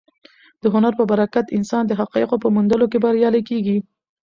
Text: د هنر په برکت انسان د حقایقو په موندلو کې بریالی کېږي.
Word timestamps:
د 0.61 0.63
هنر 0.73 0.93
په 0.99 1.03
برکت 1.11 1.45
انسان 1.57 1.83
د 1.87 1.91
حقایقو 1.99 2.41
په 2.43 2.49
موندلو 2.55 2.85
کې 2.91 3.01
بریالی 3.03 3.41
کېږي. 3.49 3.77